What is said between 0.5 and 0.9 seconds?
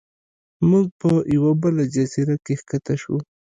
موږ